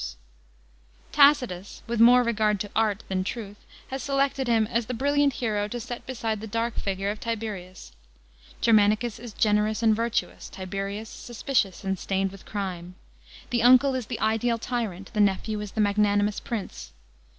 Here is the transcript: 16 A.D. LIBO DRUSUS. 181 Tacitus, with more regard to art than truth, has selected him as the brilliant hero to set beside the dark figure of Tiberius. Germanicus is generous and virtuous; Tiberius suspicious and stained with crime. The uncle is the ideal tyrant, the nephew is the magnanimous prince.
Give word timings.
16 0.01 0.17
A.D. 0.17 0.17
LIBO 0.17 1.09
DRUSUS. 1.11 1.83
181 1.85 1.85
Tacitus, 1.85 1.85
with 1.85 1.99
more 1.99 2.23
regard 2.23 2.59
to 2.59 2.71
art 2.75 3.03
than 3.07 3.23
truth, 3.23 3.57
has 3.89 4.01
selected 4.01 4.47
him 4.47 4.65
as 4.65 4.87
the 4.87 4.95
brilliant 4.95 5.33
hero 5.33 5.67
to 5.67 5.79
set 5.79 6.03
beside 6.07 6.41
the 6.41 6.47
dark 6.47 6.77
figure 6.79 7.11
of 7.11 7.19
Tiberius. 7.19 7.91
Germanicus 8.61 9.19
is 9.19 9.31
generous 9.31 9.83
and 9.83 9.95
virtuous; 9.95 10.49
Tiberius 10.49 11.07
suspicious 11.07 11.83
and 11.83 11.99
stained 11.99 12.31
with 12.31 12.47
crime. 12.47 12.95
The 13.51 13.61
uncle 13.61 13.93
is 13.93 14.07
the 14.07 14.19
ideal 14.19 14.57
tyrant, 14.57 15.11
the 15.13 15.19
nephew 15.19 15.59
is 15.61 15.73
the 15.73 15.81
magnanimous 15.81 16.39
prince. 16.39 16.93